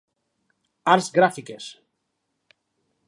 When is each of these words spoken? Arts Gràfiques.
Arts 0.93 1.09
Gràfiques. 1.17 1.69